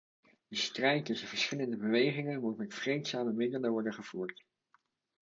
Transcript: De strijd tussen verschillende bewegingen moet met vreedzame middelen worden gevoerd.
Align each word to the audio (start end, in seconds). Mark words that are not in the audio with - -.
De 0.47 0.55
strijd 0.55 1.05
tussen 1.05 1.27
verschillende 1.27 1.77
bewegingen 1.77 2.41
moet 2.41 2.57
met 2.57 2.73
vreedzame 2.73 3.31
middelen 3.31 3.71
worden 3.71 3.93
gevoerd. 3.93 4.43